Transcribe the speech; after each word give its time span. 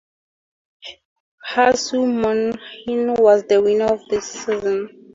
Hsu 1.51 1.99
Mon 2.21 2.41
Hnin 2.57 3.05
was 3.19 3.43
the 3.43 3.61
winner 3.61 3.85
of 3.93 3.99
this 4.09 4.25
season. 4.31 4.89